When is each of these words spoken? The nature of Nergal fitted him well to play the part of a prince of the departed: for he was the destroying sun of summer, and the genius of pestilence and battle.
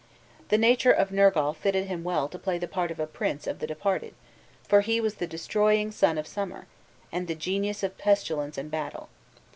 The 0.49 0.57
nature 0.57 0.89
of 0.91 1.11
Nergal 1.11 1.53
fitted 1.53 1.85
him 1.85 2.03
well 2.03 2.27
to 2.29 2.39
play 2.39 2.57
the 2.57 2.67
part 2.67 2.89
of 2.89 2.99
a 2.99 3.05
prince 3.05 3.45
of 3.45 3.59
the 3.59 3.67
departed: 3.67 4.15
for 4.67 4.81
he 4.81 4.99
was 4.99 5.13
the 5.21 5.27
destroying 5.27 5.91
sun 5.91 6.17
of 6.17 6.25
summer, 6.25 6.65
and 7.11 7.27
the 7.27 7.35
genius 7.35 7.83
of 7.83 7.99
pestilence 7.99 8.57
and 8.57 8.71
battle. 8.71 9.09